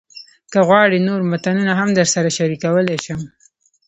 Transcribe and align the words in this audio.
که 0.51 0.59
غواړئ، 0.67 0.97
نور 1.07 1.21
متنونه 1.31 1.73
هم 1.79 1.89
درسره 1.99 2.29
شریکولی 2.37 2.97
شم. 3.05 3.19